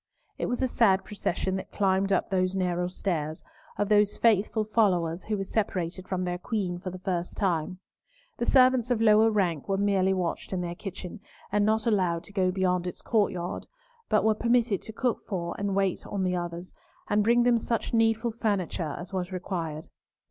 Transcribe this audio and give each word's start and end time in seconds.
It 0.39 0.47
was 0.47 0.63
a 0.63 0.67
sad 0.67 1.03
procession 1.03 1.55
that 1.57 1.71
climbed 1.71 2.11
up 2.11 2.31
those 2.31 2.55
narrow 2.55 2.87
stairs, 2.87 3.43
of 3.77 3.87
those 3.87 4.17
faithful 4.17 4.63
followers 4.63 5.25
who 5.25 5.37
were 5.37 5.43
separated 5.43 6.07
from 6.07 6.23
their 6.23 6.39
Queen 6.39 6.79
for 6.79 6.89
the 6.89 6.97
first 6.97 7.37
time. 7.37 7.77
The 8.39 8.47
servants 8.47 8.89
of 8.89 8.99
lower 8.99 9.29
rank 9.29 9.69
were 9.69 9.77
merely 9.77 10.11
watched 10.15 10.53
in 10.53 10.61
their 10.61 10.73
kitchen, 10.73 11.19
and 11.51 11.67
not 11.67 11.85
allowed 11.85 12.23
to 12.23 12.33
go 12.33 12.49
beyond 12.49 12.87
its 12.87 13.03
courtyard, 13.03 13.67
but 14.09 14.23
were 14.23 14.33
permitted 14.33 14.81
to 14.81 14.91
cook 14.91 15.23
for 15.27 15.53
and 15.59 15.75
wait 15.75 16.07
on 16.07 16.23
the 16.23 16.35
others, 16.35 16.73
and 17.07 17.23
bring 17.23 17.43
them 17.43 17.59
such 17.59 17.93
needful 17.93 18.31
furniture 18.31 18.95
as 18.97 19.13
was 19.13 19.31
required. 19.31 19.85